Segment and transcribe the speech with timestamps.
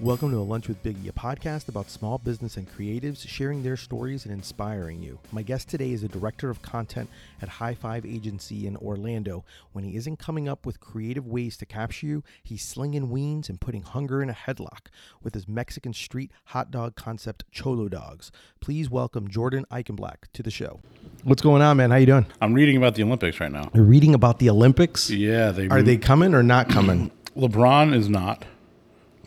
[0.00, 3.76] Welcome to A Lunch with Biggie, a podcast about small business and creatives sharing their
[3.76, 5.18] stories and inspiring you.
[5.30, 7.10] My guest today is a director of content
[7.42, 9.44] at High Five Agency in Orlando.
[9.72, 13.60] When he isn't coming up with creative ways to capture you, he's slinging weens and
[13.60, 14.86] putting hunger in a headlock
[15.22, 18.32] with his Mexican street hot dog concept, Cholo Dogs.
[18.62, 20.80] Please welcome Jordan Eichenblack to the show.
[21.24, 21.90] What's going on, man?
[21.90, 22.24] How you doing?
[22.40, 23.70] I'm reading about the Olympics right now.
[23.74, 25.10] You're reading about the Olympics?
[25.10, 27.10] Yeah, they Are they coming or not coming?
[27.36, 28.46] LeBron is not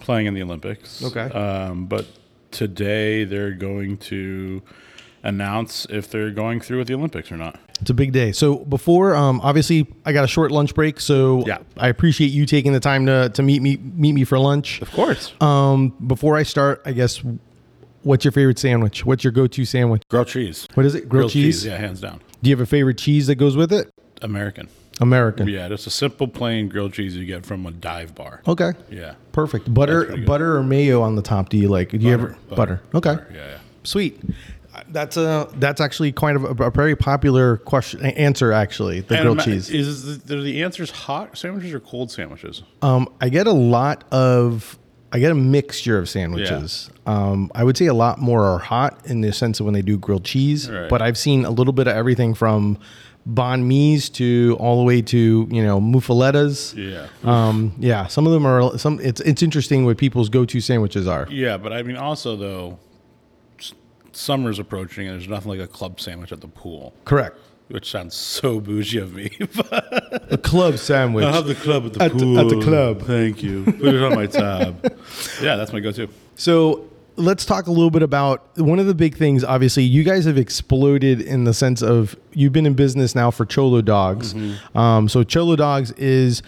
[0.04, 1.04] playing in the Olympics.
[1.04, 1.22] Okay.
[1.36, 2.06] Um, but
[2.52, 4.62] today they're going to
[5.24, 7.58] announce if they're going through with the Olympics or not.
[7.82, 8.32] It's a big day.
[8.34, 11.60] So before, um, obviously, I got a short lunch break, so Yeah.
[11.78, 14.82] I appreciate you taking the time to, to meet me meet me for lunch.
[14.82, 15.34] Of course.
[15.42, 17.24] Um, before I start, I guess,
[18.04, 19.06] what's your favorite sandwich?
[19.06, 20.04] What's your go-to sandwich?
[20.10, 20.68] Grilled cheese.
[20.76, 21.08] What is it?
[21.10, 21.66] Grilled, cheese?
[21.66, 22.22] Yeah, hands down.
[22.42, 23.90] Do you have a favorite cheese that goes with it?
[24.22, 24.68] American.
[25.02, 25.48] American.
[25.48, 28.42] Yeah, just a simple plain grilled cheese you get from a dive bar.
[28.48, 28.72] Okay.
[28.92, 29.16] Yeah.
[29.32, 29.74] Perfect.
[29.74, 31.50] Butter, butter or mayo on the top?
[31.50, 31.90] Do you like?
[31.90, 32.82] Do you ever butter?
[32.94, 33.16] Okay.
[33.34, 33.58] Yeah, yeah.
[33.84, 34.20] Sweet.
[34.90, 38.52] That's a that's actually quite a, a very popular question answer.
[38.52, 39.70] Actually, the And grilled ima- cheese.
[39.70, 42.64] Is the, are the answers hot sandwiches or cold sandwiches?
[42.82, 44.78] Um, I get a lot of
[45.12, 46.90] I get a mixture of sandwiches.
[47.06, 49.84] Um, I would say a lot more are hot in the sense of when they
[49.84, 50.90] do grilled cheese, Right.
[50.90, 52.80] but I've seen a little bit of everything from
[53.30, 56.76] banh mi's to all the way to you know muffalettas.
[56.76, 57.08] Yeah.
[57.24, 59.00] Um, yeah, some of them are some.
[59.02, 61.28] It's it's interesting what people's go to sandwiches are.
[61.30, 62.80] Yeah, but I mean, also though,
[64.12, 67.38] summer's approaching, and there's nothing like a club sandwich at the pool, Correct.
[67.70, 69.32] which sounds so bougie of me.
[70.30, 71.26] A club sandwich.
[71.26, 73.02] I'll have the club at the At the- at the club.
[73.04, 73.64] Thank you.
[73.66, 74.84] Put it on my tab.
[75.42, 76.08] yeah, that's my go-to.
[76.36, 79.44] So let's talk a little bit about one of the big things.
[79.44, 83.46] Obviously, you guys have exploded in the sense of you've been in business now for
[83.46, 84.36] Cholo Dogs.
[84.76, 86.42] Um, so Cholo Dogs is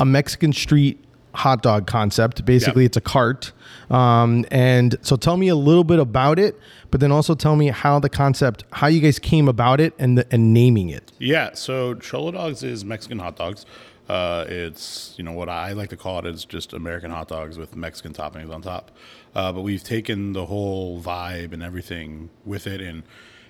[0.00, 1.02] a Mexican street
[1.34, 2.44] hot dog concept.
[2.44, 2.86] Basically, Yeah.
[2.86, 3.52] it's a cart.
[3.90, 6.58] Um, and so tell me a little bit about it,
[6.90, 10.18] but then also tell me how the concept, how you guys came about it and
[10.18, 11.10] the, and naming it.
[11.18, 13.64] Yeah, so Cholo Dogs is Mexican hot dogs.
[14.08, 17.56] Uh, it's you know what I like to call it is just American hot dogs
[17.56, 18.90] with Mexican toppings on top.
[19.34, 23.04] Uh, but we've taken the whole vibe and everything with it and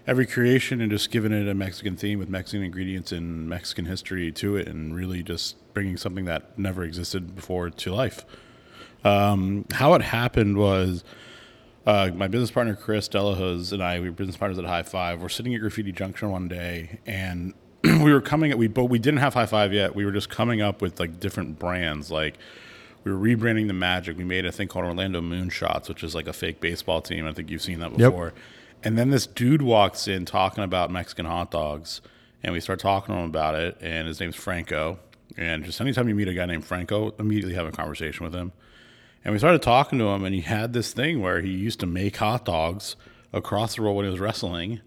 [0.07, 4.31] every creation and just given it a Mexican theme with Mexican ingredients and Mexican history
[4.33, 8.25] to it, and really just bringing something that never existed before to life.
[9.05, 11.03] Um, how it happened was
[11.87, 15.21] uh, my business partner Chris Delahose and I, we were business partners at High Five.
[15.21, 17.55] We're sitting at Graffiti Junction one day, and
[18.03, 18.51] we were coming.
[18.51, 19.95] At we but we didn't have High Five yet.
[19.95, 22.11] We were just coming up with like different brands.
[22.11, 22.39] Like
[23.05, 24.17] we were rebranding the Magic.
[24.17, 27.27] We made a thing called Orlando Moonshots, which is like a fake baseball team.
[27.27, 27.99] I think you've seen that Yep.
[28.13, 28.33] before.
[28.85, 32.01] And then this dude walks in talking about Mexican hot dogs,
[32.43, 33.77] and we start talking to him about it.
[33.81, 34.99] And his name's Franco.
[35.37, 38.53] And just anytime you meet a guy named Franco, immediately have a conversation with him.
[39.25, 41.87] And we started talking to him, and he had this thing where he used to
[41.87, 42.97] make hot dogs
[43.33, 44.81] across the road when he was wrestling.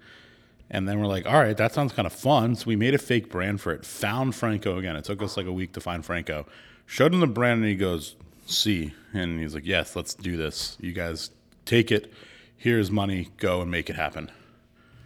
[0.70, 2.56] And then we're like, all right, that sounds kind of fun.
[2.56, 4.96] So we made a fake brand for it, found Franco again.
[4.96, 6.46] It took us like a week to find Franco.
[6.88, 8.16] Showed him the brand, and he goes,
[8.48, 8.94] see.
[9.14, 10.78] And he's like, yes, let's do this.
[10.80, 11.30] You guys
[11.66, 12.12] take it.
[12.58, 13.30] Here's money.
[13.38, 14.32] Go and make it happen.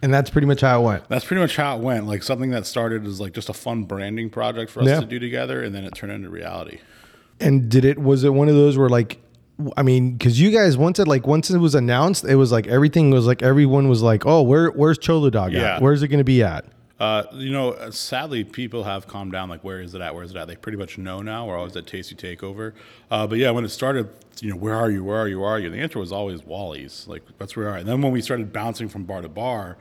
[0.02, 1.08] And that's pretty much how it went.
[1.10, 2.06] That's pretty much how it went.
[2.06, 5.00] Like something that started as like just a fun branding project for us Yeah.
[5.00, 6.78] to do together, and then it turned into reality.
[7.38, 9.18] And did it was it one of those where like
[9.76, 12.66] I mean, because you guys once it like once it was announced, it was like
[12.66, 15.76] everything was like everyone was like, oh, where where's Cholo Dog Yeah.
[15.76, 15.82] at?
[15.82, 16.64] Where's it going to be at?
[16.98, 19.48] Uh, you know, uh, sadly, people have calmed down.
[19.48, 20.14] Like, where is it at?
[20.14, 20.46] Where is it at?
[20.48, 21.46] They pretty much know now.
[21.46, 22.74] We're always at Tasty Takeover.
[23.10, 24.10] Uh, but yeah, when it started,
[24.42, 25.02] you know, where are you?
[25.02, 25.40] Where are you?
[25.40, 25.70] Where are you?
[25.70, 27.06] The answer was always Wally's.
[27.08, 27.76] Like, that's where we are.
[27.78, 29.78] And then when we started bouncing from bar to bar,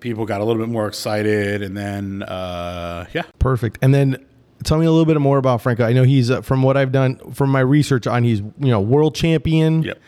[0.00, 1.62] people got a little bit more excited.
[1.62, 3.78] And then, uh, yeah, Perfect.
[3.80, 4.22] And then
[4.64, 5.84] tell me a little bit more about Franco.
[5.84, 8.80] I know he's uh, from what I've done from my research on he's you know
[8.80, 9.98] world champion, Yep.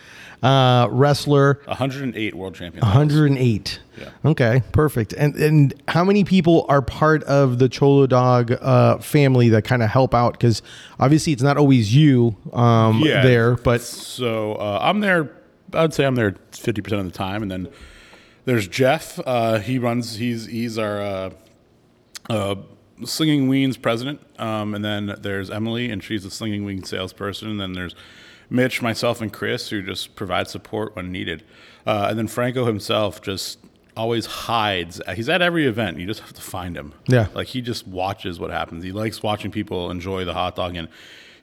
[0.43, 3.81] uh, wrestler, 108 world champion, 108.
[3.99, 4.09] Yeah.
[4.25, 5.13] Okay, perfect.
[5.13, 9.83] And and how many people are part of the Cholo Dog uh, family that kind
[9.83, 10.33] of help out?
[10.33, 10.63] Because
[10.99, 13.23] obviously it's not always you um, Yeah.
[13.23, 15.31] there, but So uh, I'm there.
[15.75, 17.69] I'd say I'm there 50 percent of the time, and then
[18.45, 19.19] there's Jeff.
[19.25, 20.17] Uh, he runs.
[20.17, 21.31] He's he's our uh,
[22.29, 22.57] uh,
[23.07, 27.49] Slinging Weens president, um, and then there's Emily, and she's a Slinging Weens salesperson.
[27.51, 27.95] And then there's
[28.51, 31.45] Mitch, myself, and Chris, who just provide support when needed.
[31.87, 33.59] Uh, and then Franco himself just
[33.97, 35.01] always hides.
[35.15, 35.99] He's at every event.
[35.99, 36.95] You just have to find him.
[37.09, 37.29] Yeah.
[37.35, 38.85] Like he just watches what happens.
[38.85, 40.89] He likes watching people enjoy the hot dog and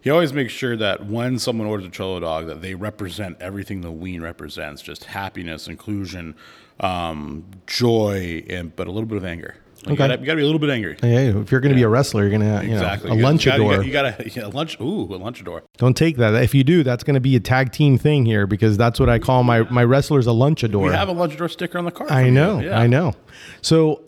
[0.01, 3.81] he always makes sure that when someone orders a cholo dog that they represent everything
[3.81, 6.35] the ween represents, just happiness, inclusion,
[6.79, 9.57] um, joy, and but a little bit of anger.
[9.85, 10.97] Like, You, gotta, you gotta be a little bit angry.
[11.01, 13.09] Hey, if you're going to be a wrestler, you're to, you Exactly.
[13.09, 13.85] know, a You gotta- lunchador.
[13.85, 14.79] You gotta, you gotta, yeah, lunch.
[14.81, 15.61] Ooh, a lunchador.
[15.77, 16.33] Don't take that.
[16.43, 19.19] If you do, that's to be a tag team thing here because that's what I
[19.19, 20.83] call my my wrestlers a lunchador.
[20.87, 22.11] We have a lunchador sticker on the car.
[22.11, 22.77] I know, Yeah.
[22.79, 23.13] I know.
[23.61, 24.01] So,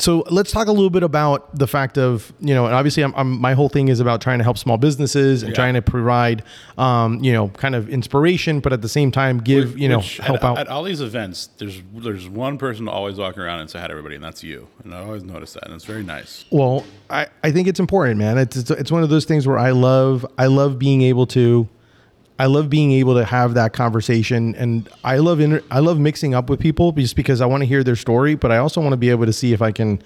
[0.00, 3.14] so let's talk a little bit about the fact of you know, and obviously, I'm,
[3.14, 5.56] I'm my whole thing is about trying to help small businesses and Yeah.
[5.56, 6.42] trying to provide,
[6.78, 10.38] um, you know, kind of inspiration, but at the same time, give you know, help
[10.38, 10.58] at, out.
[10.58, 11.48] at all these events.
[11.58, 14.66] There's there's one person always walking around and say hi to everybody, and that's you.
[14.84, 16.44] And I always notice that, and it's very nice.
[16.50, 18.38] Well, I, I think it's important, man.
[18.38, 21.68] It's, it's it's one of those things where I love I love being able to
[22.40, 26.32] I love being able to have that conversation and I love inter- I love mixing
[26.32, 28.94] up with people just because I want to hear their story, but I also want
[28.94, 30.00] to be able to see if I can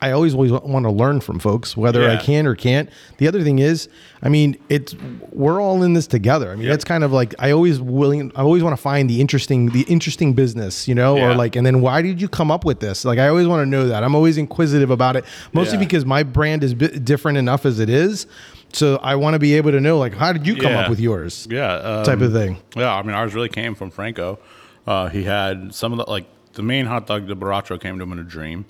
[0.00, 2.90] I always always want to learn from folks whether I can or can't.
[3.18, 3.88] The other thing is,
[4.22, 4.94] I mean, it's
[5.32, 6.50] we're all in this together.
[6.50, 6.74] I mean, Yep.
[6.74, 9.82] it's kind of like I always willing I always want to find the interesting the
[9.82, 13.04] interesting business, you know, or like and then why did you come up with this?
[13.04, 14.04] Like I always want to know that.
[14.04, 15.84] I'm always inquisitive about it, mostly Yeah.
[15.84, 18.26] because my brand is different enough as it is.
[18.72, 20.80] So I want to be able to know like how did you come Yeah.
[20.80, 21.46] up with yours?
[21.50, 22.58] Yeah, um, Type of thing.
[22.76, 24.38] Yeah, I mean ours really came from Franco.
[24.86, 28.02] Uh, he had some of the like the main hot dog, the Borracho, came to
[28.02, 28.64] him in a dream.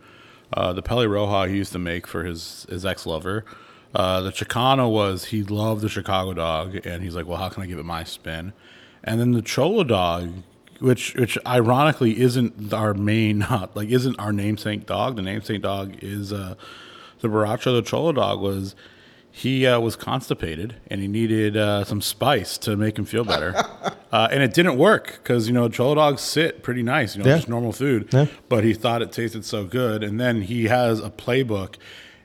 [0.54, 3.44] Uh, the Pele Roja he used to make for his his ex lover.
[3.94, 7.62] Uh, the Chicano was he loved the Chicago dog, and he's like, well, how can
[7.62, 8.52] I give it my spin?
[9.04, 10.32] And then the Cholo dog,
[10.78, 15.16] which which ironically isn't our main hot like isn't our namesake dog.
[15.16, 16.54] The namesake dog is uh,
[17.20, 17.76] the Borracho.
[17.76, 18.74] The Cholo dog was
[19.36, 23.52] he uh, was constipated and he needed uh, some spice to make him feel better.
[24.12, 27.28] uh, and it didn't work because, you know, cholo dogs sit pretty nice, you know,
[27.28, 27.36] Yeah.
[27.38, 28.08] just normal food.
[28.12, 28.26] Yeah.
[28.48, 30.04] But he thought it tasted so good.
[30.04, 31.75] And then he has a playbook.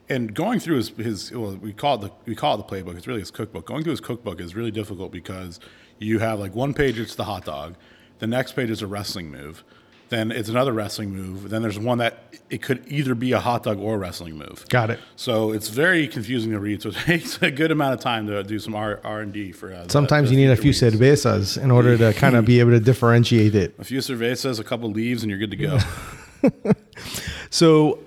[0.07, 2.95] And going through his, his well, we call it the we call it the playbook.
[2.95, 3.65] It's really his cookbook.
[3.65, 5.59] Going through his cookbook is really difficult because
[5.97, 7.73] you have like one page it's the hot dog,
[8.19, 9.63] the next page is a wrestling move,
[10.09, 13.63] then it's another wrestling move, then there's one that it could either be a hot
[13.63, 14.65] dog or a wrestling move.
[14.69, 14.99] Got it.
[15.15, 16.81] So it's very confusing to read.
[16.81, 19.51] So it takes a good amount of time to do some R R and D
[19.51, 19.73] for.
[19.73, 20.79] Uh, Sometimes the you need a few weeks.
[20.81, 23.75] cervezas in order to kind of be able to differentiate it.
[23.79, 25.79] A few cervezas, a couple leaves, and you're good to go.
[27.51, 27.99] So,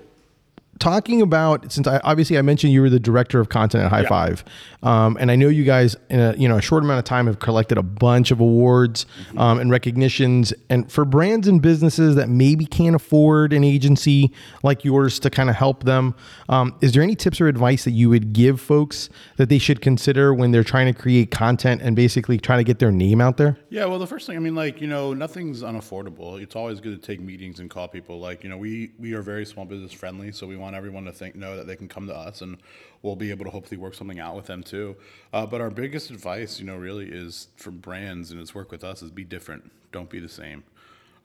[0.83, 4.01] talking about since I obviously I mentioned you were the director of content at High
[4.01, 4.09] Yeah.
[4.09, 4.43] Five,
[4.83, 7.25] um, and I know you guys in a you know a short amount of time
[7.27, 9.37] have collected a bunch of awards Mm-hmm.
[9.39, 14.31] um, and recognitions, and for brands and businesses that maybe can't afford an agency
[14.63, 16.15] like yours to kind of help them,
[16.49, 19.81] um, is there any tips or advice that you would give folks that they should
[19.81, 23.37] consider when they're trying to create content and basically trying to get their name out
[23.37, 23.57] there?
[23.69, 26.41] Yeah, well, the first thing I mean, like you know, nothing's unaffordable.
[26.41, 28.19] It's always good to take meetings and call people.
[28.19, 31.11] Like you know, we we are very small business friendly, so we want everyone to
[31.11, 32.57] think know that they can come to us, and
[33.01, 34.95] we'll be able to hopefully work something out with them too.
[35.31, 38.83] Uh, but our biggest advice, you know, really is for brands and it's work with
[38.83, 39.71] us is be different.
[39.91, 40.63] Don't be the same.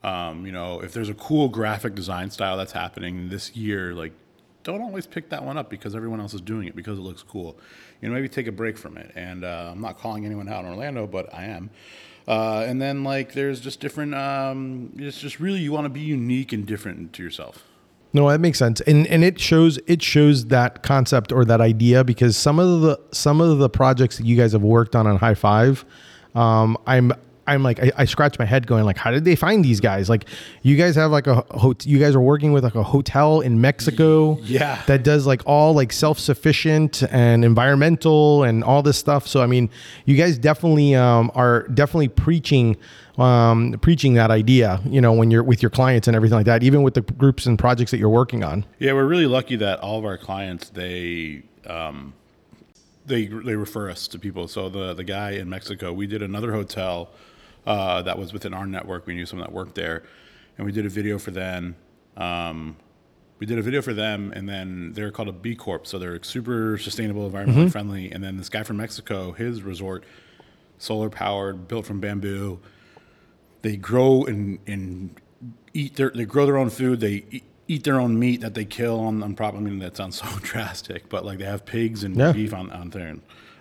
[0.03, 4.13] Um, you know, if there's a cool graphic design style that's happening this year, like
[4.63, 7.23] don't always pick that one up because everyone else is doing it because it looks
[7.23, 7.57] cool.
[8.01, 9.11] You know, maybe take a break from it.
[9.15, 11.69] And uh, I'm not calling anyone out in Orlando, but I am.
[12.27, 14.13] Uh, and then like there's just different.
[14.13, 17.63] Um, it's just really you want to be unique and different to yourself.
[18.11, 22.03] No, that makes sense, and and it shows it shows that concept or that idea
[22.03, 25.17] because some of the some of the projects that you guys have worked on on
[25.17, 25.85] High Five,
[26.33, 27.13] um, I'm
[27.49, 30.09] I'm like I, I scratch my head going like how did they find these guys?
[30.09, 30.25] Like
[30.61, 33.59] you guys have like a hot you guys are working with like a hotel in
[33.61, 34.81] Mexico, Yeah.
[34.87, 39.27] that does like all like self sufficient and environmental and all this stuff.
[39.27, 39.69] So I mean,
[40.05, 42.77] you guys definitely um, are definitely preaching
[43.17, 44.79] um, preaching that idea.
[44.85, 47.45] You know, when you're with your clients and everything like that, even with the groups
[47.45, 48.65] and projects that you're working on.
[48.79, 52.13] Yeah, we're really lucky that all of our clients they um,
[53.05, 54.47] they they refer us to people.
[54.47, 57.09] So the the guy in Mexico, we did another hotel
[57.65, 59.05] uh, that was within our network.
[59.07, 60.03] We knew someone that worked there,
[60.57, 61.75] and we did a video for them.
[62.17, 62.77] Um,
[63.39, 66.21] we did a video for them, and then they're called a B Corp, so they're
[66.23, 68.11] super sustainable, environmentally friendly.
[68.11, 70.03] And then this guy from Mexico, his resort,
[70.77, 72.59] solar powered, built from bamboo.
[73.61, 75.15] They grow and and
[75.73, 76.99] eat their they grow their own food.
[77.01, 79.63] They eat, eat their own meat that they kill on on property.
[79.65, 82.31] I mean that sounds so drastic, but like they have pigs and Yeah.
[82.31, 83.15] beef on on there.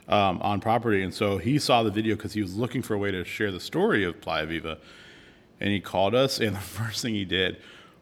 [0.08, 2.98] Um, on property, and so he saw the video because he was looking for a
[2.98, 4.78] way to share the story of Playa Viva,
[5.60, 6.40] and he called us.
[6.40, 7.58] And the first thing he did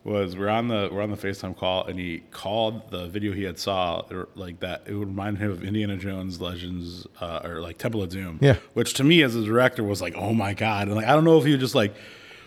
[0.06, 3.42] was we're on the we're on the FaceTime call, and he called the video he
[3.42, 4.02] had saw
[4.36, 4.82] like that.
[4.86, 8.38] It would remind him of Indiana Jones Legends uh, or like Temple of Doom.
[8.40, 8.56] Yeah.
[8.75, 11.25] Which to me as a director was like, oh my god, and like I don't
[11.25, 11.92] know if he was just like,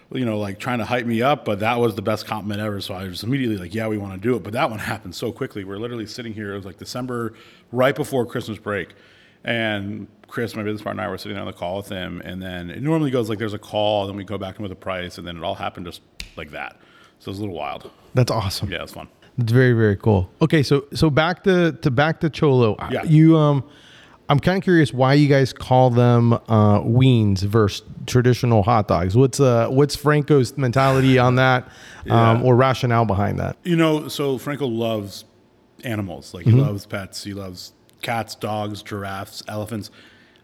[0.10, 2.80] you know, like trying to hype me up, but that was the best compliment ever.
[2.80, 4.44] So I was immediately like, yeah, we want to do it.
[4.44, 5.66] But that one happened so quickly.
[5.66, 6.54] We're literally sitting here.
[6.54, 7.34] It was like December,
[7.74, 8.94] right before Christmas break.
[9.44, 12.22] And Chris, my business partner, and I were sitting on the call with him.
[12.24, 14.72] And then it normally goes like there's a call, then we go back in with
[14.72, 16.02] a price, and then it all happened just
[16.36, 16.78] like that.
[17.20, 17.90] So it was a little wild.
[18.14, 18.70] That's awesome.
[18.72, 19.08] Yeah, it's fun.
[19.38, 20.30] It's very very cool.
[20.42, 22.76] Okay, so so back to to back to Cholo.
[22.92, 23.04] Yeah.
[23.04, 23.64] You um,
[24.28, 29.16] I'm kind of curious why you guys call them uh, weens versus traditional hot dogs.
[29.16, 31.64] What's uh what's Franco's mentality on that,
[32.10, 32.42] um, Yeah.
[32.44, 33.58] or rationale behind that?
[33.64, 35.24] You know, so Franco loves
[35.86, 36.34] animals.
[36.34, 36.60] Like he Mm-hmm.
[36.62, 37.24] loves pets.
[37.24, 39.92] He loves cats, dogs, giraffes, elephants.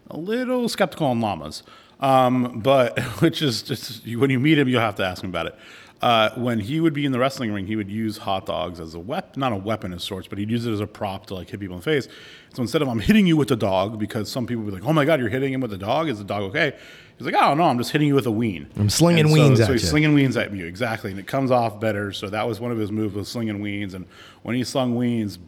[0.10, 1.64] A little skeptical on llamas,
[2.00, 5.48] um, but which is just when you meet him, you'll have to ask him about
[5.48, 5.56] it.
[6.02, 8.94] Uh, when he would be in the wrestling ring, he would use hot dogs as
[8.94, 11.34] a weapon, not a weapon of sorts, but he'd use it as a prop to
[11.34, 12.08] like hit people in the face.
[12.54, 14.88] So instead of I'm hitting you with the dog, because some people would be like,
[14.88, 16.10] "Oh my God, you're hitting him with the dog?
[16.10, 16.74] Is the dog okay?"
[17.18, 18.68] He's like, "Oh no, I'm just hitting you with a ween.
[18.76, 19.88] I'm slinging And so, weens so at he's you.
[19.90, 22.12] slinging weens at you exactly, and it comes off better.
[22.12, 24.06] So that was one of his moves was slinging weens, and
[24.44, 25.40] when he slung weens,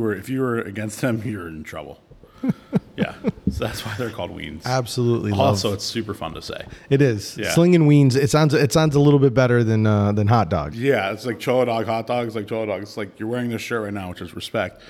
[0.00, 2.00] were if you were against them, you were in trouble.
[2.96, 3.14] yeah,
[3.50, 4.64] so that's why they're called weens.
[4.64, 5.32] Absolutely.
[5.32, 6.66] love- Also, it's super fun to say.
[6.88, 7.50] it is Yeah.
[7.50, 8.14] slinging weens.
[8.14, 10.78] It sounds it sounds a little bit better than uh, than hot dogs.
[10.80, 12.82] Yeah, it's like cholo dog hot dogs, like cholo dog.
[12.82, 14.80] It's like you're wearing this shirt right now, which is respect.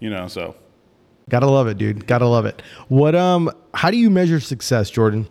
[0.00, 0.56] You know, so
[1.28, 2.06] Gotta love it, dude.
[2.06, 2.60] Gotta love it.
[2.88, 3.50] What um?
[3.74, 5.28] How do you measure success, Jordan?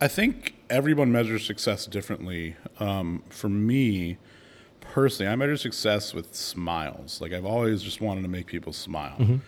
[0.00, 2.56] I think everyone measures success differently.
[2.78, 4.18] Um, for me,
[4.92, 7.20] personally, I measure success with smiles.
[7.20, 9.40] Like I've always just wanted to make people smile.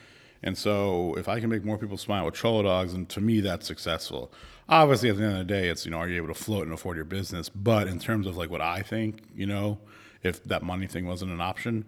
[0.42, 3.40] And so if I can make more people smile with Cholo Dogs, and to me,
[3.40, 4.30] that's successful.
[4.68, 6.64] Obviously, at the end of the day, it's, you know, are you able to float
[6.64, 7.48] and afford your business?
[7.48, 9.78] But in terms of like what I think, you know,
[10.22, 11.84] if that money thing wasn't an option,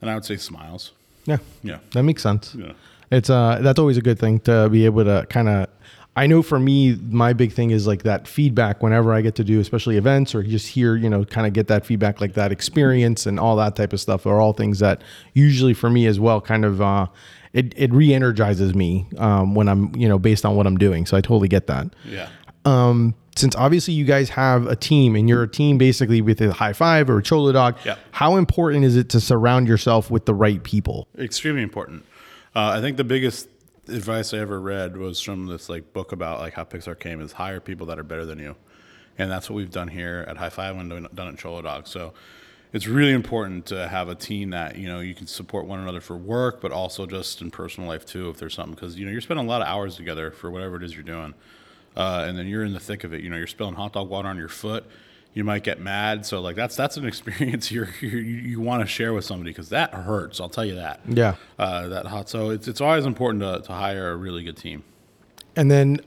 [0.00, 0.92] then I would say smiles.
[1.26, 1.78] Yeah, Yeah.
[1.92, 2.54] that makes sense.
[2.54, 2.72] Yeah.
[3.10, 5.66] It's uh, that's always a good thing to be able to kind of.
[6.16, 9.44] I know for me, my big thing is like that feedback whenever I get to
[9.44, 12.50] do, especially events or just hear, you know, kind of get that feedback, like that
[12.52, 15.02] experience and all that type of stuff are all things that
[15.34, 17.06] usually for me as well kind of, uh,
[17.52, 21.06] it, it re energizes me um, when I'm, you know, based on what I'm doing.
[21.06, 21.86] So I totally get that.
[22.04, 22.28] Yeah.
[22.64, 26.52] Um, since obviously you guys have a team and you're a team basically with a
[26.52, 27.96] high five or a cholo dog, Yeah.
[28.10, 31.06] how important is it to surround yourself with the right people?
[31.18, 32.04] extremely important.
[32.54, 33.48] Uh, I think the biggest
[33.88, 37.32] advice I ever read was from this like book about like how Pixar came is
[37.32, 38.56] hire people that are better than you,
[39.18, 41.86] and that's what we've done here at High Five and done at Cholo Dog.
[41.86, 42.12] So
[42.72, 46.00] it's really important to have a team that you know you can support one another
[46.00, 48.30] for work, but also just in personal life too.
[48.30, 50.76] If there's something, because you know you're spending a lot of hours together for whatever
[50.76, 51.34] it is you're doing,
[51.96, 53.22] uh, and then you're in the thick of it.
[53.22, 54.84] You know you're spilling hot dog water on your foot.
[55.32, 58.86] You might get mad, so like that's that's an experience you're, you you want to
[58.86, 60.40] share with somebody because that hurts.
[60.40, 61.36] I'll tell you that Yeah.
[61.58, 62.28] uh, that hot.
[62.28, 64.82] So it's it's always important to, to hire a really good team.
[65.56, 66.00] And then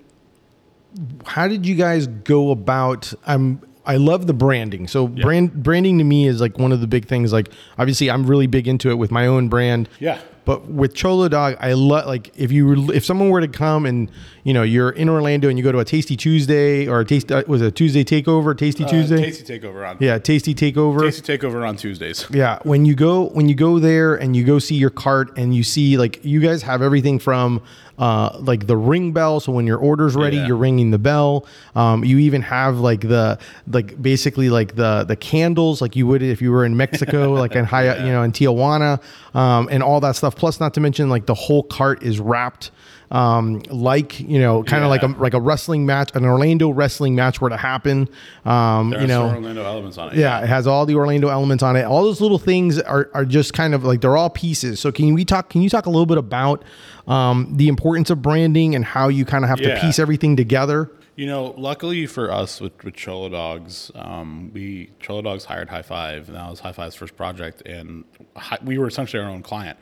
[1.25, 4.87] how did you guys go about I'm I love the branding.
[4.87, 8.25] So brand branding to me is like one of the big things like obviously I'm
[8.27, 9.89] really big into it with my own brand.
[9.99, 10.19] Yeah.
[10.45, 13.85] But with Cholo Dog, I love like if you were, if someone were to come
[13.85, 14.11] and
[14.43, 17.31] you know you're in Orlando and you go to a Tasty Tuesday or a taste
[17.31, 21.01] uh, was it a Tuesday takeover, Tasty Tuesday, Uh, Tasty takeover on yeah, Tasty takeover.
[21.01, 22.25] Tasty takeover on Tuesdays.
[22.33, 25.55] Yeah, when you go when you go there and you go see your cart and
[25.55, 27.61] you see like you guys have everything from
[27.99, 30.47] uh, like the ring bell, so when your order's ready, Yeah.
[30.47, 31.45] you're ringing the bell.
[31.75, 36.23] Um, you even have like the like basically like the the candles like you would
[36.23, 38.99] if you were in Mexico, like in high you know in Tijuana,
[39.35, 40.32] um, and all that stuff.
[40.35, 42.71] Plus, not to mention like the whole cart is wrapped
[43.13, 47.13] um, like you know kind of like a like a wrestling match, an Orlando wrestling
[47.13, 48.09] match were to happen.
[48.43, 50.17] Um, you know, Orlando elements on it.
[50.17, 51.83] yeah, it has all the Orlando elements on it.
[51.83, 54.79] All those little things are, are just kind of like they're all pieces.
[54.79, 55.49] So can we talk?
[55.49, 56.63] Can you talk a little bit about
[57.07, 60.91] um, the importance of branding and how you kind of have to piece everything together?
[61.15, 65.83] You know, luckily for us with, with Cholo Dogs, um, we Cholo Dogs hired High
[65.83, 69.43] Five, and that was High Five's first project, and hi, we were essentially our own
[69.43, 69.77] client.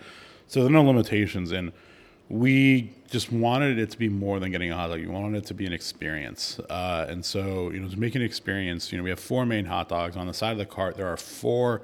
[0.52, 1.72] So there are no limitations, and
[2.28, 5.00] we just wanted it to be more than getting a hot dog.
[5.00, 8.22] We wanted it to be an experience, uh, and so you know, to make an
[8.22, 10.98] experience, you know, we have four main hot dogs on the side of the cart.
[10.98, 11.84] There are four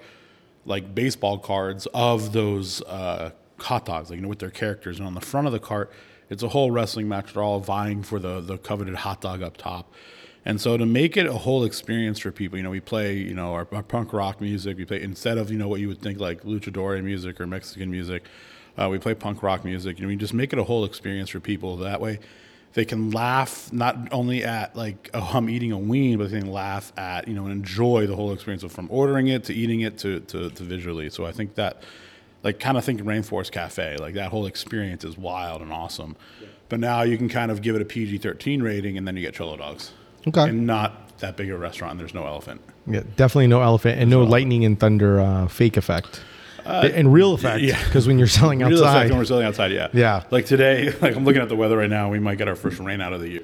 [0.65, 4.97] like baseball cards of those uh, hot dogs, like you know, with their characters.
[4.97, 5.89] And on the front of the cart,
[6.29, 7.35] it's a whole wrestling match.
[7.35, 9.93] They're all vying for the the coveted hot dog up top.
[10.43, 13.33] And so to make it a whole experience for people, you know, we play, you
[13.33, 14.75] know, our, our punk rock music.
[14.75, 17.89] We play instead of you know what you would think like luchador music or Mexican
[17.89, 18.23] music.
[18.77, 19.97] Uh, we play punk rock music.
[19.97, 21.77] You know, we just make it a whole experience for people.
[21.77, 22.19] That way,
[22.73, 26.51] they can laugh not only at like oh I'm eating a ween, but they can
[26.51, 29.81] laugh at you know and enjoy the whole experience of from ordering it to eating
[29.81, 31.09] it to to, to visually.
[31.09, 31.81] So I think that
[32.43, 36.15] like kind of think Rainforest Cafe, like that whole experience is wild and awesome.
[36.69, 39.33] But now you can kind of give it a PG-13 rating, and then you get
[39.33, 39.93] Cholo Dogs,
[40.27, 40.49] Okay.
[40.49, 41.91] and not that big a restaurant.
[41.91, 42.61] and There's no elephant.
[42.85, 46.21] Yeah, definitely no elephant and no lightning and thunder uh, fake effect.
[46.67, 47.81] And real effect, yeah.
[47.85, 49.87] because when you're selling outside, Real effect when we're selling outside, yeah.
[49.93, 50.23] Yeah.
[50.31, 52.09] Like today, like I'm looking at the weather right now.
[52.09, 53.43] We might get our first rain out of the year.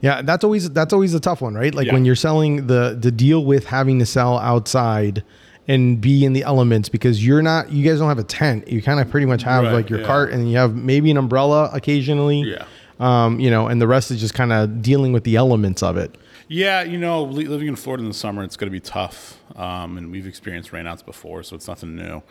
[0.00, 1.74] Yeah, that's always that's always a tough one, right?
[1.74, 1.94] Like Yeah.
[1.94, 5.24] when you're selling the the deal with having to sell outside
[5.66, 8.82] and be in the elements because you're not you guys don't have a tent you
[8.82, 10.06] kind of pretty much have Right, like your yeah.
[10.06, 12.66] cart and you have maybe an umbrella occasionally Yeah.
[13.00, 15.96] um you know and the rest is just kind of dealing with the elements of
[15.96, 19.38] it Yeah, you know, living in Florida in the summer, it's going to be tough.
[19.56, 22.22] Um, and we've experienced rainouts before, so it's nothing new.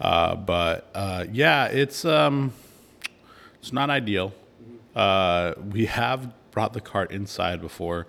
[0.00, 2.52] Uh, but uh, yeah, it's um,
[3.60, 4.32] it's not ideal.
[4.94, 8.06] Uh, we have brought the cart inside before,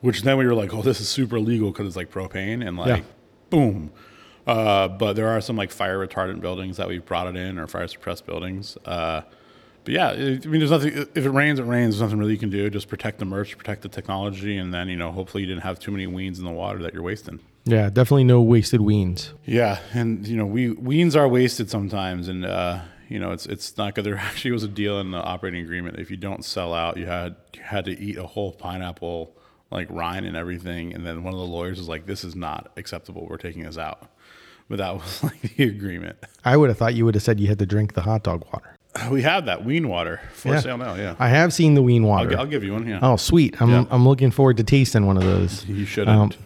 [0.00, 2.76] which then we were like, oh, this is super legal because it's like propane and
[2.76, 3.02] like, Yeah.
[3.50, 3.90] boom.
[4.46, 7.66] Uh, but there are some like fire retardant buildings that we've brought it in or
[7.66, 8.76] fire suppressed buildings.
[8.84, 9.22] Uh,
[9.84, 11.06] but yeah, it, I mean, there's nothing.
[11.14, 11.94] If it rains, it rains.
[11.94, 12.68] There's nothing really you can do.
[12.70, 15.78] Just protect the merch, protect the technology, and then you know, hopefully, you didn't have
[15.78, 17.40] too many weens in the water that you're wasting.
[17.64, 22.44] Yeah definitely no wasted weens Yeah, and you know, we weens are wasted sometimes, and
[22.44, 24.04] uh, you know, it's it's not good.
[24.08, 25.98] There actually was a deal in the operating agreement.
[25.98, 29.36] If you don't sell out, you had you had to eat a whole pineapple,
[29.70, 30.94] like rind and everything.
[30.94, 33.26] And then one of the lawyers was like, "This is not acceptable.
[33.28, 34.08] We're taking this out."
[34.68, 36.16] But that was like the agreement.
[36.44, 38.44] i would have thought you would have said you had to drink the hot dog
[38.52, 38.76] water
[39.10, 40.60] We have that ween water for Yeah.
[40.60, 40.94] sale now.
[40.96, 42.86] Yeah, i have seen the ween I'll, water I'll give you one.
[42.88, 43.84] Yeah, oh sweet i'm Yeah.
[43.90, 46.36] i'm looking forward to tasting one of those you um, shouldn't.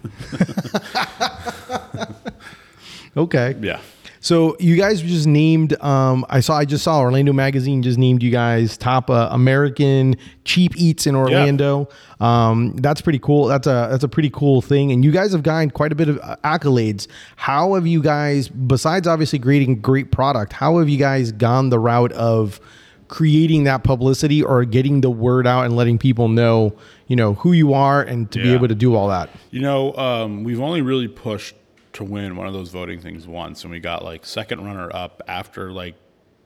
[3.16, 3.80] okay yeah.
[4.24, 5.78] So you guys just named.
[5.82, 6.56] Um, I saw.
[6.56, 11.14] I just saw Orlando Magazine just named you guys top uh, American cheap eats in
[11.14, 11.90] Orlando.
[12.20, 13.44] Um, that's pretty cool.
[13.48, 14.92] That's a that's a pretty cool thing.
[14.92, 17.06] And you guys have gotten quite a bit of uh, accolades.
[17.36, 21.78] How have you guys, besides obviously creating great product, how have you guys gone the
[21.78, 22.60] route of
[23.08, 26.74] creating that publicity or getting the word out and letting people know,
[27.08, 29.28] you know, who you are and to be able to do all that?
[29.50, 31.56] You know, um, we've only really pushed
[31.94, 35.22] to win one of those voting things once, and we got like second runner up
[35.26, 35.94] after like,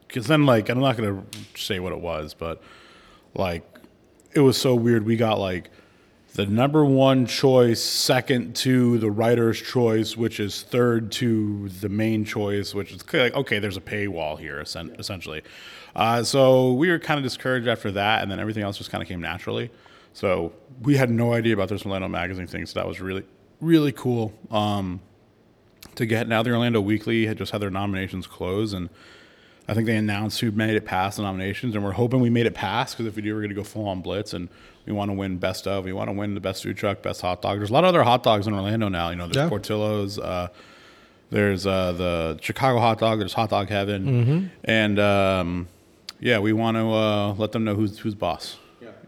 [0.07, 1.23] because then like I'm not gonna
[1.55, 2.61] say what it was, but
[3.33, 3.63] like
[4.33, 5.05] it was so weird.
[5.05, 5.69] We got like
[6.33, 12.23] the number one choice, second to the writer's choice, which is third to the main
[12.23, 15.41] choice, which is like okay, there's a paywall here essentially.
[15.95, 19.01] Uh, so we were kind of discouraged after that, and then everything else just kind
[19.01, 19.71] of came naturally.
[20.13, 23.23] So we had no idea about this Orlando magazine thing, so that was really
[23.61, 24.33] really cool.
[24.51, 25.01] Um,
[25.95, 28.89] to get now the Orlando Weekly had just had their nominations close and
[29.67, 32.45] I think they announced who made it past the nominations and we're hoping we made
[32.47, 34.49] it past because if we do we're going to go full on blitz and
[34.85, 37.21] we want to win best of we want to win the best food truck best
[37.21, 37.57] hot dog.
[37.59, 39.49] There's a lot of other hot dogs in Orlando now you know there's Yeah.
[39.49, 40.47] Portillo's uh,
[41.29, 44.51] there's uh, the Chicago hot dog there's hot dog heaven.
[44.63, 45.67] And um,
[46.19, 48.57] yeah we want to uh, let them know who's who's boss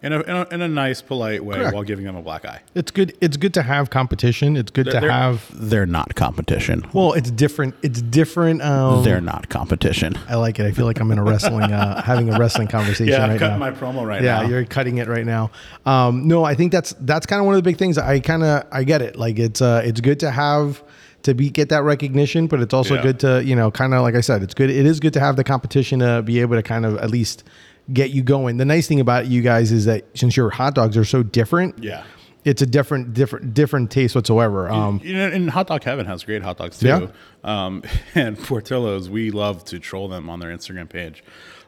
[0.02, 1.74] in, a, in, a, in a nice polite way Correct.
[1.74, 3.16] while giving them a black eye It's good.
[3.22, 4.56] It's good to have competition.
[4.58, 5.46] It's good to They're- have.
[5.54, 7.76] they're not competition Well, it's different.
[7.82, 8.62] It's different.
[8.62, 10.66] Um, they're not competition I like it.
[10.66, 13.40] I feel like I'm in a wrestling, uh, having a wrestling conversation Yeah, I'm right
[13.40, 13.70] cutting now.
[13.70, 14.48] my promo right yeah, now.
[14.48, 15.52] you're cutting it right now.
[15.86, 17.98] Um, no, I think that's that's kind of one of the big things.
[17.98, 19.16] I kind of I get it.
[19.16, 20.84] Like it's uh, it's good to have
[21.24, 23.02] to be get that recognition, but it's also Yeah.
[23.04, 24.70] good to you know kind of like I said, it's good.
[24.70, 27.44] It is good to have the competition to be able to kind of at least
[27.92, 28.58] get you going.
[28.58, 31.84] The nice thing about you guys is that since your hot dogs are so different,
[31.84, 32.04] Yeah.
[32.46, 34.70] it's a different different different taste whatsoever.
[34.70, 36.88] Um, You know, and Hot Dog Heaven has great hot dogs too.
[36.88, 37.08] Yeah.
[37.44, 37.84] Um,
[38.16, 41.24] and Portillo's, we love to troll them on their Instagram page.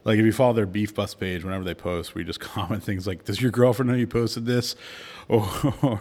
[0.05, 3.07] Like if you follow their beef bus page, whenever they post, we just comment things
[3.07, 4.75] like, "Does your girlfriend know you posted this?"
[5.29, 5.47] Or,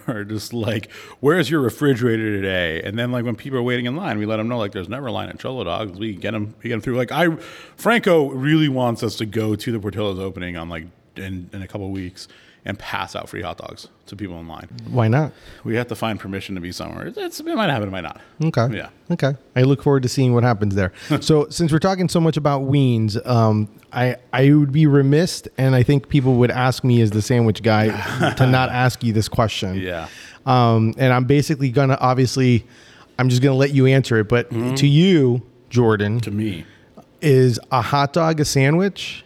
[0.09, 3.97] or just like, "Where's your refrigerator today?" And then like when people are waiting in
[3.97, 5.99] line, we let them know like there's never a line at Cholo Dogs.
[5.99, 6.97] We get them, we get them through.
[6.97, 7.37] Like I,
[7.77, 10.87] Franco really wants us to go to the Portillo's opening on like
[11.17, 12.29] in, in a couple weeks
[12.65, 14.69] and pass out free hot dogs to people in line.
[14.89, 15.33] why not?
[15.65, 17.07] We have to find permission to be somewhere.
[17.09, 18.21] It's, it's- it might happen, it might not.
[18.45, 18.77] Okay.
[18.77, 18.91] Yeah.
[19.11, 19.35] Okay.
[19.57, 20.93] I look forward to seeing what happens there.
[21.21, 25.75] so since we're talking so much about weens, um, I I would be remiss, and
[25.75, 27.89] I think people would ask me as the sandwich guy
[28.37, 29.75] to not ask you this question.
[29.81, 30.07] Yeah.
[30.47, 32.65] Um, and I'm basically gonna obviously,
[33.19, 34.29] I'm just gonna let you answer it.
[34.29, 36.65] But to you, Jordan, To me,
[37.21, 39.25] is a hot dog a sandwich?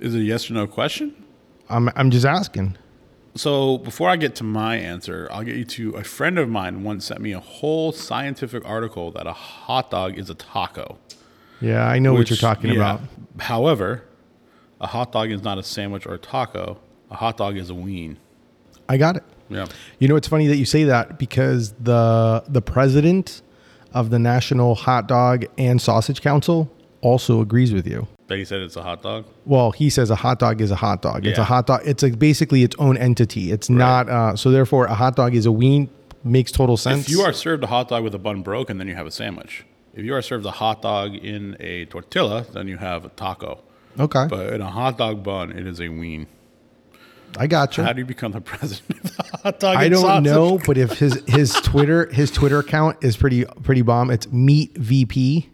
[0.00, 1.14] is it a yes or no question?
[1.68, 2.76] I'm I'm just asking.
[3.36, 6.84] So before I get to my answer, I'll get you to a friend of mine
[6.84, 10.98] once sent me a whole scientific article that a hot dog is a taco.
[11.60, 12.76] Yeah, I know what you're talking yeah.
[12.76, 13.00] about.
[13.40, 14.04] However,
[14.80, 16.78] a hot dog is not a sandwich or a taco.
[17.10, 18.18] A hot dog is a ween.
[18.88, 19.24] I got it.
[19.48, 19.66] Yeah.
[19.98, 23.42] You know, it's funny that you say that because the the president
[23.92, 28.06] of the National Hot Dog and Sausage Council also agrees with you.
[28.26, 29.26] But he said it's a hot dog.
[29.44, 31.26] Well, he says a hot dog is a hot dog.
[31.26, 31.82] It's a hot dog.
[31.84, 33.52] It's a, basically its own entity.
[33.52, 34.08] It's not.
[34.08, 35.90] Uh, so therefore, a hot dog is a ween.
[36.26, 37.04] Makes total sense.
[37.04, 39.10] If you are served a hot dog with a bun broken, then you have a
[39.10, 39.66] sandwich.
[39.92, 43.60] If you are served a hot dog in a tortilla, then you have a taco.
[44.00, 46.26] okay, But in a hot dog bun, it is a ween.
[47.36, 47.84] I got you.
[47.84, 49.76] How do you become the president of the hot dog?
[49.76, 53.44] I and don't sausage know, but if his his Twitter his Twitter account is pretty
[53.62, 54.10] pretty bomb.
[54.10, 55.50] It's Meat VP.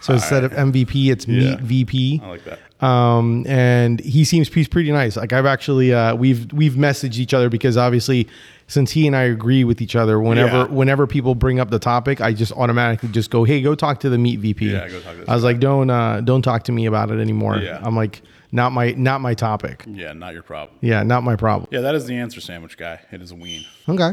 [0.00, 1.50] So instead of MVP, it's Yeah.
[1.56, 2.20] Meat VP.
[2.24, 2.84] I like that.
[2.84, 5.16] um, and he seems he's pretty nice.
[5.16, 8.28] Like I've actually uh, we've we've messaged each other because obviously
[8.68, 10.64] since he and I agree with each other, whenever Yeah.
[10.66, 14.08] whenever people bring up the topic, I just automatically just go, hey, go talk to
[14.10, 14.70] the meat VP.
[14.70, 17.10] Yeah, go talk to this I was like, don't uh, don't talk to me about
[17.10, 17.56] it anymore.
[17.56, 17.80] Yeah.
[17.82, 19.84] I'm like, not my not my topic.
[19.88, 20.78] Yeah, not your problem.
[20.80, 21.68] Yeah, not my problem.
[21.72, 23.00] Yeah, that is the answer sandwich guy.
[23.10, 23.64] It is a ween.
[23.88, 24.12] Okay.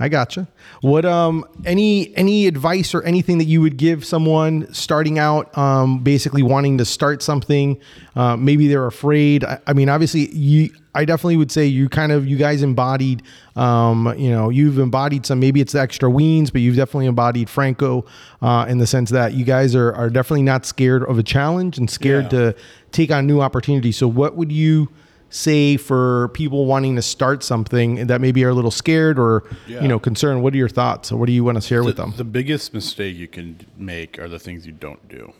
[0.00, 0.46] I gotcha.
[0.80, 5.98] What um any any advice or anything that you would give someone starting out, um,
[6.04, 7.80] basically wanting to start something?
[8.14, 9.42] Uh, maybe they're afraid.
[9.44, 10.70] I, I mean, obviously, you.
[10.94, 13.22] I definitely would say you kind of you guys embodied.
[13.56, 15.38] Um, you know, you've embodied some.
[15.40, 18.04] Maybe it's the extra weens, but you've definitely embodied Franco
[18.40, 21.76] uh, in the sense that you guys are are definitely not scared of a challenge
[21.78, 22.52] and scared Yeah.
[22.52, 22.54] to
[22.92, 23.96] take on new opportunities.
[23.96, 24.88] So, what would you?
[25.30, 29.82] Say for people wanting to start something that maybe are a little scared or Yeah.
[29.82, 31.96] you know concerned what are your thoughts or what do you want to share with
[31.96, 35.32] them The biggest mistake you can make are the things you don't do.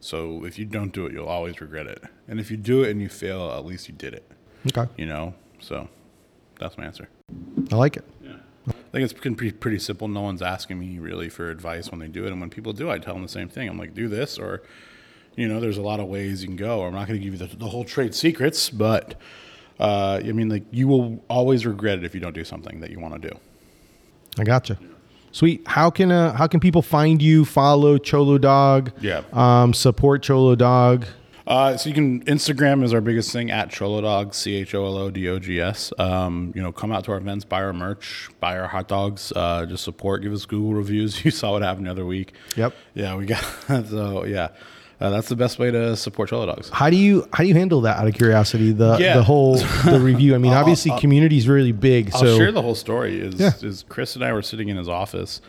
[0.00, 2.02] So if you don't do it, you'll always regret it.
[2.26, 4.24] And if you do it and you fail, at least you did it.
[4.74, 5.34] okay You know.
[5.60, 5.88] So
[6.58, 7.08] that's my answer.
[7.72, 8.04] i like it
[8.68, 10.06] I think it's pretty, pretty simple.
[10.06, 12.30] No one's asking me really for advice when they do it.
[12.32, 13.68] And when people do, I tell them the same thing.
[13.68, 14.62] I'm like, do this, or,
[15.36, 16.82] you know, there's a lot of ways you can go.
[16.82, 19.14] I'm not going to give you the, the whole trade secrets, but,
[19.78, 22.90] uh, I mean, like, you will always regret it if you don't do something that
[22.90, 23.36] you want to do.
[24.38, 24.78] i gotcha
[25.32, 29.22] sweet how can uh how can people find you follow cholo dog Yeah.
[29.32, 31.06] um support cholo dog
[31.46, 34.96] Uh, so you can Instagram is our biggest thing at Cholodog C H O L
[34.98, 35.92] O D O G S.
[35.98, 39.32] Um, you know, come out to our events, buy our merch, buy our hot dogs.
[39.34, 41.12] Uh, just support, give us Google reviews.
[41.24, 42.34] You saw what happened the other week.
[42.56, 42.72] Yep.
[42.94, 43.42] Yeah, we got
[43.88, 44.48] so yeah.
[45.00, 46.68] Uh, that's the best way to support Cholo Dogs.
[46.70, 49.14] how do you how do you handle that out of curiosity the Yeah.
[49.16, 52.60] the whole the review i mean obviously community is really big I'll so share the
[52.62, 53.18] whole story.
[53.20, 53.52] Is Yeah.
[53.62, 55.40] is Chris and I were sitting in his office,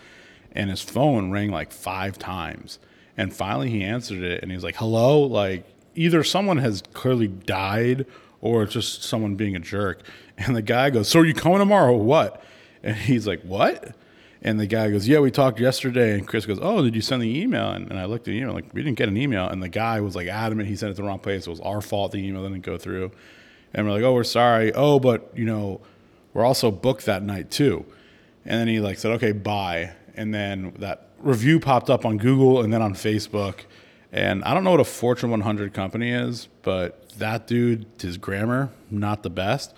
[0.54, 2.80] and his phone rang like five times,
[3.18, 7.28] and finally he answered it, and he was like, "Hello," like either someone has clearly
[7.28, 8.06] died
[8.40, 10.02] or it's just someone being a jerk.
[10.38, 11.92] And the guy goes, "So are you coming tomorrow?
[11.94, 12.42] Or what?"
[12.84, 13.94] And he's like, "What?"
[14.44, 17.22] And the guy goes, "Yeah, we talked yesterday." And Chris goes, "Oh, did you send
[17.22, 19.48] the email?" And, and I looked at the email, like we didn't get an email.
[19.48, 21.46] And the guy was like adamant he sent it to the wrong place.
[21.46, 22.12] It was our fault.
[22.12, 23.12] The email didn't go through.
[23.74, 24.74] And we're like, "Oh, we're sorry.
[24.74, 25.82] Oh, but you know."
[26.34, 27.86] we're also booked that night too.
[28.46, 29.92] And then he like said, okay, bye.
[30.16, 33.62] And then that review popped up on Google and then on Facebook.
[34.12, 38.70] And I don't know what a Fortune 100 company is, but that dude, his grammar,
[38.90, 39.74] not the best.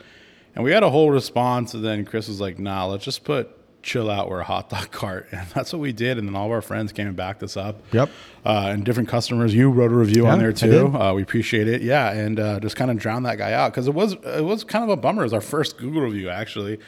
[0.55, 1.73] And we had a whole response.
[1.73, 4.89] And then Chris was like, nah, let's just put chill out, we're a hot dog
[4.91, 5.27] cart.
[5.31, 6.17] And that's what we did.
[6.17, 7.81] And then all of our friends came and backed us up.
[7.91, 8.09] Yep.
[8.45, 10.87] Uh, and different customers, you wrote a review on there too.
[10.87, 11.81] Uh, we appreciate it.
[11.81, 14.63] Yeah, and uh, just kind of drown that guy out because it was it was
[14.63, 15.21] kind of a bummer.
[15.21, 16.79] It was our first Google review actually,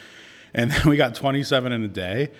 [0.54, 2.32] and then we got 27 in a day.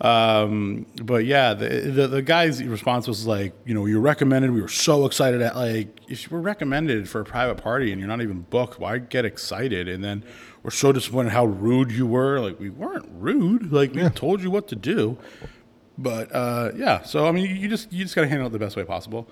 [0.00, 4.50] Um, but yeah, the, the the guy's response was like, you know, you're recommended.
[4.50, 8.00] We were so excited at like if you were recommended for a private party and
[8.00, 9.88] you're not even booked, why get excited?
[9.88, 10.24] And then
[10.62, 12.40] we're so disappointed how rude you were.
[12.40, 13.72] Like we weren't rude.
[13.72, 15.18] Like we told you what to do.
[15.98, 18.58] But uh, yeah, so I mean, you, you just you just gotta handle it the
[18.58, 19.28] best way possible.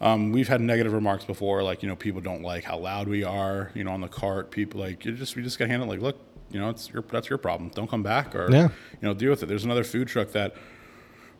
[0.00, 3.24] Um, we've had negative remarks before, like you know, people don't like how loud we
[3.24, 4.50] are, you know, on the cart.
[4.50, 5.92] People like you just we just gotta handle it.
[5.94, 6.18] Like, look,
[6.50, 7.70] you know, it's your that's your problem.
[7.74, 8.68] Don't come back or Yeah.
[9.00, 9.46] you know, deal with it.
[9.46, 10.54] There's another food truck that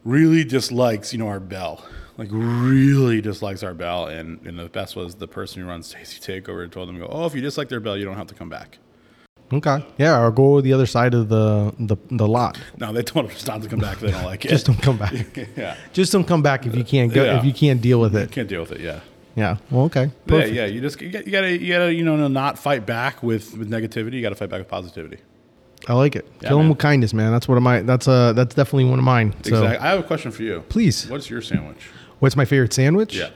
[0.04, 1.84] really dislikes, you know, our bell.
[2.16, 6.20] Like really dislikes our bell, and and the best was the person who runs Tasty
[6.40, 8.48] Takeover told them, "Go, oh, if you dislike their bell, you don't have to come
[8.48, 8.78] back."
[9.52, 13.30] Okay yeah or go the other side of the the, the lot No, they told
[13.30, 13.98] us not to come back.
[13.98, 14.48] They don't like it.
[14.48, 15.12] just don't come back
[15.56, 17.38] yeah, just don't come back if you can't go Yeah.
[17.38, 18.80] if you can't deal with it can't deal with it.
[18.80, 19.00] Yeah.
[19.36, 20.54] yeah well okay Yeah, Perfect.
[20.54, 20.66] yeah.
[20.66, 23.70] You just you gotta, you gotta, you gotta, you know, not fight back with with
[23.70, 24.14] negativity.
[24.14, 25.18] You gotta fight back with positivity.
[25.86, 26.26] I like it.
[26.40, 27.30] Yeah, Kill them with kindness, man.
[27.30, 27.82] That's one of my.
[27.82, 29.34] That's uh That's definitely one of mine.
[29.42, 29.76] So, exactly.
[29.76, 30.64] I have a question for you.
[30.70, 31.06] please.
[31.10, 31.88] What's your sandwich?
[32.20, 33.14] what's my favorite sandwich?
[33.16, 33.28] Yeah.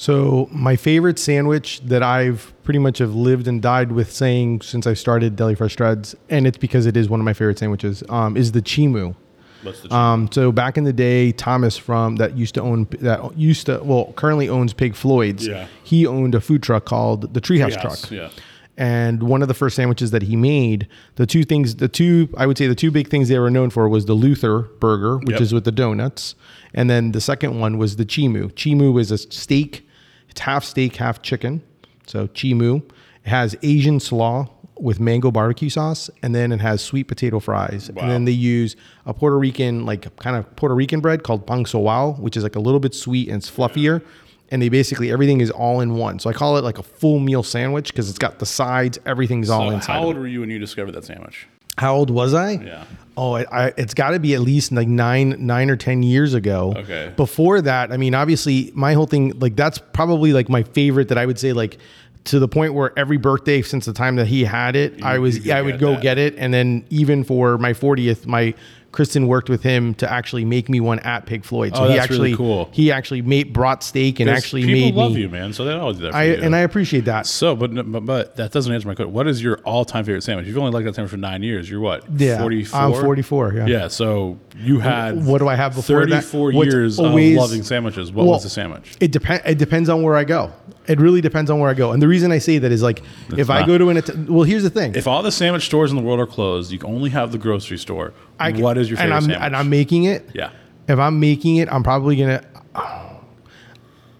[0.00, 4.86] So my favorite sandwich that I've pretty much have lived and died with saying since
[4.86, 8.02] I started Deli Fresh Threads, and it's because it is one of my favorite sandwiches.
[8.08, 9.14] Um, is the chimu.
[9.62, 13.36] What's the Um, so back in the day, Thomas from that used to own that
[13.36, 15.46] used to well currently owns Pig Floyd's.
[15.46, 15.66] Yeah.
[15.84, 18.10] He owned a food truck called the Treehouse Treehouse, Truck.
[18.10, 18.30] yeah.
[18.78, 22.46] And one of the first sandwiches that he made, the two things, the two I
[22.46, 25.32] would say the two big things they were known for was the Luther burger, which
[25.32, 25.40] Yep.
[25.42, 26.36] is with the donuts,
[26.72, 28.50] and then the second one was the chimu.
[28.54, 29.86] Chimu is a steak.
[30.30, 31.62] It's half steak, half chicken.
[32.06, 32.82] So chimu.
[33.24, 37.90] It has Asian slaw with mango barbecue sauce, and then it has sweet potato fries.
[37.90, 38.02] Wow.
[38.02, 41.64] And then they use a Puerto Rican, like kind of Puerto Rican bread called pan
[41.64, 44.02] sobao, which is like a little bit sweet and it's fluffier.
[44.50, 46.18] and they basically everything is all in one.
[46.18, 49.50] So I call it like a full meal sandwich because it's got the sides, everything's
[49.50, 49.92] all So inside.
[49.92, 51.46] how of old were you when you discovered that sandwich?
[51.80, 52.50] How old was I?
[52.52, 52.84] Yeah.
[53.16, 56.34] Oh, I, I, it's got to be at least like nine, nine or ten years
[56.34, 56.74] ago.
[56.76, 57.12] Okay.
[57.16, 61.08] Before that, I mean, obviously, my whole thing, like, that's probably like my favorite.
[61.08, 61.78] That I would say, like,
[62.24, 65.46] to the point where every birthday since the time that he had it, I was,
[65.46, 66.02] you I would go that.
[66.02, 68.54] get it, and then even for my fortieth, my
[68.92, 71.76] Kristen worked with him to actually make me one at Pig Floyd.
[71.76, 72.68] So Oh, he that's really actually, cool.
[72.72, 75.20] he actually made brought steak and actually people made love me.
[75.20, 75.52] you, man.
[75.52, 76.34] So they always do that for I you.
[76.42, 77.26] and I appreciate that.
[77.26, 79.12] so, but, but but that doesn't answer my question.
[79.12, 80.46] What is your all-time favorite sandwich?
[80.48, 81.70] You've only liked that sandwich for nine years.
[81.70, 82.04] You're what?
[82.18, 82.80] Yeah, 44?
[82.80, 83.52] I'm 44.
[83.54, 83.66] Yeah.
[83.66, 83.88] Yeah.
[83.88, 86.24] So you had What do I have before that?
[86.24, 88.10] 34 What's years always- of loving sandwiches.
[88.12, 88.96] What Well, was the sandwich?
[88.98, 89.42] It depends.
[89.46, 90.52] It depends on where I go.
[90.88, 91.92] It really depends on where I go.
[91.92, 93.02] And the reason I say that is like
[93.36, 94.96] if I go to an well, here's the thing.
[94.96, 97.38] If all the sandwich stores in the world are closed, you can only have the
[97.38, 98.12] grocery store.
[98.40, 99.40] I what is your favorite and I'm sandwich?
[99.42, 100.28] and I'm making it.
[100.34, 100.50] yeah.
[100.88, 102.42] If I'm making it, I'm probably gonna.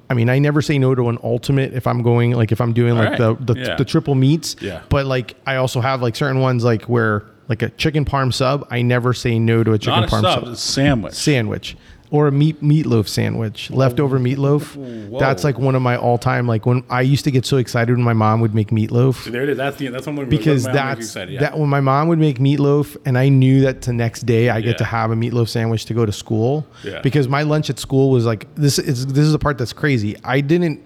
[0.09, 2.73] I mean, I never say no to an ultimate if I'm going like if I'm
[2.73, 3.19] doing like right.
[3.19, 3.77] the the, Yeah.
[3.77, 4.57] the triple meats.
[4.61, 4.83] Yeah.
[4.89, 8.67] But like I also have like certain ones like where like a chicken parm sub.
[8.71, 10.57] I never say no to a chicken Not a parm sub, sub.
[10.57, 11.15] sandwich.
[11.15, 11.77] sandwich
[12.13, 15.19] or a meat meatloaf sandwich, leftover meatloaf.
[15.19, 16.47] That's like one of my all time.
[16.49, 19.43] Like when I used to get so excited when my mom would make meatloaf There
[19.43, 19.57] it is.
[19.57, 21.41] That's the that's of because my- my- that's excited, yeah.
[21.41, 24.61] that when my mom would make meatloaf and I knew that the next day I
[24.61, 26.67] get to have a meatloaf sandwich to go to school.
[26.83, 27.01] Yeah.
[27.01, 30.17] Because my lunch at school was like this is this is the part that's crazy.
[30.25, 30.81] I didn't.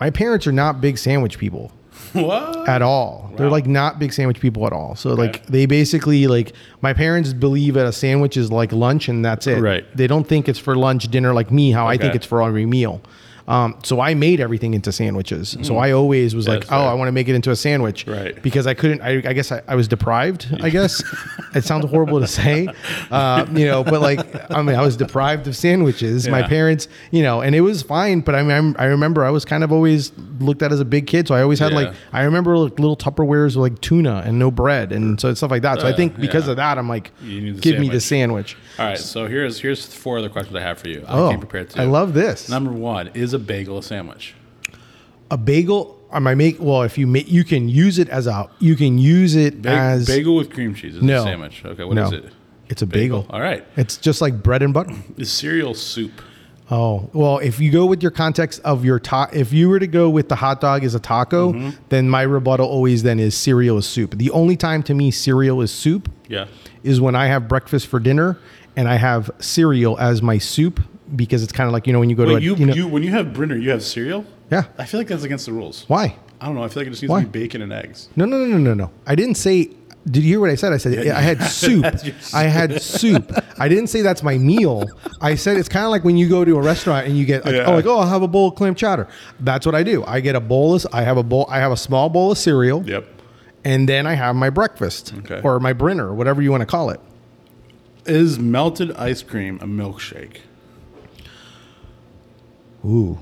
[0.00, 1.70] My parents are not big sandwich people
[2.22, 2.68] what?
[2.68, 3.30] at all.
[3.36, 4.94] They're like not big sandwich people at all.
[4.94, 9.24] So like they basically like my parents believe that a sandwich is like lunch and
[9.24, 9.60] that's it.
[9.60, 9.84] Right.
[9.96, 12.66] They don't think it's for lunch, dinner like me, how I think it's for every
[12.66, 13.00] meal.
[13.48, 15.56] Um, so I made everything into sandwiches.
[15.62, 16.78] So I always was like, oh, fair.
[16.78, 18.06] I want to make it into a sandwich.
[18.06, 18.40] Right.
[18.42, 21.02] Because I couldn't, I, I guess I, I was deprived, I guess.
[21.54, 22.68] it sounds horrible to say,
[23.10, 26.28] uh, you know, but like, I mean, I was deprived of sandwiches.
[26.28, 28.20] My parents, you know, and it was fine.
[28.20, 31.06] But I mean, I remember I was kind of always looked at as a big
[31.06, 31.28] kid.
[31.28, 34.50] So I always had like, I remember like little Tupperwares with like tuna and no
[34.50, 35.80] bread and so stuff like that.
[35.80, 36.50] So I Uh, think because yeah.
[36.52, 38.52] of that, I'm like, You need the give me the sandwich.
[38.52, 38.56] sandwich.
[38.78, 38.98] All right.
[38.98, 41.04] So here's here's four other questions I have for you.
[41.08, 41.42] I Oh.
[41.76, 42.48] I love this.
[42.48, 44.34] Number one is a bagel a sandwich.
[45.30, 45.98] a bagel.
[46.12, 48.98] I might make well if you make you can use it as a you can
[48.98, 51.20] use it Ba- as bagel with cream cheese is No.
[51.22, 51.62] a sandwich.
[51.64, 51.84] Okay.
[51.84, 52.16] What is No.
[52.18, 52.24] it?
[52.68, 53.26] It's a bagel.
[53.30, 53.64] All right.
[53.76, 54.94] It's just like bread and butter.
[55.16, 56.12] Is cereal soup?
[56.70, 59.86] Oh well, if you go with your context of your ta- if you were to
[59.86, 61.70] go with the hot dog as a taco, Mm-hmm.
[61.90, 64.16] then my rebuttal always then is cereal is soup.
[64.16, 66.46] The only time to me cereal is soup Yeah.
[66.82, 68.38] is when I have breakfast for dinner
[68.76, 70.80] and I have cereal as my soup
[71.14, 72.74] because it's kind of like you know when you go to a, you, you know
[72.74, 74.24] you when you have Brinner, you have cereal?
[74.50, 75.84] yeah I feel like that's against the rules.
[75.88, 76.64] why I don't know.
[76.64, 77.20] I feel like it just needs Why?
[77.22, 78.08] to be bacon and eggs.
[78.16, 79.70] no no no no no no I didn't say
[80.04, 81.84] did you hear what I said I said I had soup
[82.34, 84.84] I had soup I didn't say that's my meal
[85.20, 87.44] I said it's kind of like when you go to a restaurant and you get
[87.44, 87.64] like oh, Yeah.
[87.66, 89.06] oh like oh I'll have a bowl of clam chowder
[89.40, 91.70] that's what I do I get a bowl of I have a bowl I have
[91.70, 93.06] a small bowl of cereal Yep.
[93.64, 95.40] and then I have my breakfast Okay.
[95.44, 96.98] or my brinner whatever you want to call it
[98.04, 100.38] Is melted ice cream a milkshake?
[102.84, 103.18] Ooh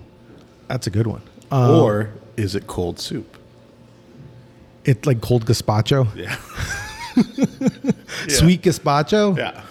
[0.69, 3.37] that's a good one uh, or is it cold soup?
[4.85, 6.37] it's like cold gazpacho Yeah.
[8.29, 9.63] sweet gazpacho Yeah.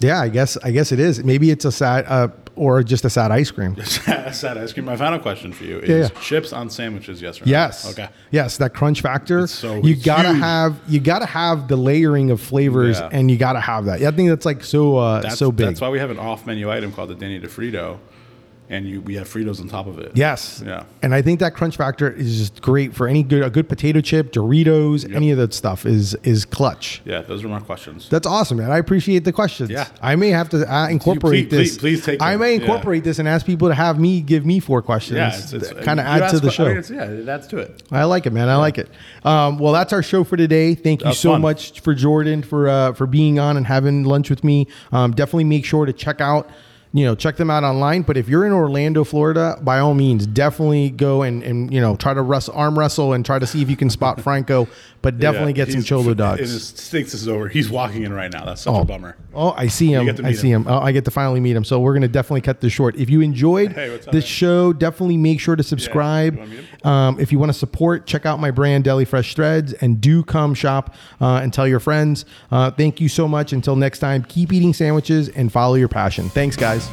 [0.00, 1.24] Yeah, I guess I guess it is.
[1.24, 3.76] Maybe it's a sad uh, or just a sad ice cream.
[3.84, 4.84] Sad ice cream.
[4.84, 6.20] My final question for you is Yeah, yeah.
[6.20, 7.50] chips on sandwiches, yes or no?
[7.50, 7.90] Yes.
[7.90, 8.08] Okay.
[8.30, 9.40] Yes, that crunch factor.
[9.44, 10.40] It's so you gotta huge.
[10.40, 13.08] have you gotta have the layering of flavors, Yeah.
[13.12, 14.00] and you gotta have that.
[14.00, 15.66] Yeah, I think that's like so uh, That's, so big.
[15.68, 17.98] That's why we have an off menu item called the Denny de Frito,
[18.70, 20.12] and you we have Fritos on top of it.
[20.14, 20.62] yes.
[20.64, 20.84] Yeah.
[21.02, 24.00] And I think that crunch factor is just great for any good a good potato
[24.00, 27.00] chip, Doritos, any of that stuff is is clutch.
[27.04, 28.08] Yeah, those are my questions.
[28.08, 28.70] That's awesome, man.
[28.70, 29.70] I appreciate the questions.
[29.70, 29.88] Yeah.
[30.02, 31.78] I may have to uh, incorporate please- this.
[31.78, 32.60] please- please take I may Yeah.
[32.62, 35.16] incorporate this and ask people to have me give me four questions.
[35.16, 36.66] Yeah, it's, it's kind of add ask to the show.
[36.66, 37.82] I mean, yeah, it adds to it.
[37.90, 38.48] I like it, man.
[38.48, 38.88] I like it.
[39.24, 40.74] Um, well, that's our show for today.
[40.74, 41.40] Thank you so fun.
[41.40, 44.66] much for Jordan for uh, for being on and having lunch with me.
[44.92, 46.48] Um, definitely make sure to check out.
[46.92, 48.02] You know, check them out online.
[48.02, 51.96] But if you're in Orlando, Florida, by all means, definitely go and, and you know
[51.96, 54.68] try to wrestle, arm wrestle and try to see if you can spot Franco.
[55.08, 56.40] But definitely Yeah, get some he's- cholo It dogs.
[56.52, 57.48] just stinks this is over.
[57.48, 58.44] He's walking in right now.
[58.44, 58.80] That's such Oh.
[58.82, 59.16] a bummer.
[59.34, 60.04] Oh, I see him.
[60.04, 60.66] get to I meet see him.
[60.68, 61.64] Oh, I get to finally meet him.
[61.64, 62.94] So we're gonna definitely cut this short.
[62.96, 64.28] If you enjoyed Hey, what's up, this man?
[64.28, 66.36] show, definitely make sure to subscribe.
[66.36, 69.72] wanna meet um, if you want to support, check out my brand Deli Fresh Threads
[69.74, 72.26] and do come shop uh, and tell your friends.
[72.52, 73.52] Uh, thank you so much.
[73.54, 76.28] Until next time, keep eating sandwiches and follow your passion.
[76.28, 76.86] Thanks, guys.